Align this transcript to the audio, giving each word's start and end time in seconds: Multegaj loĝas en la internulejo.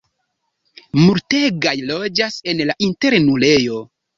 Multegaj 1.01 1.75
loĝas 1.91 2.41
en 2.55 2.67
la 2.71 2.79
internulejo. 2.89 3.87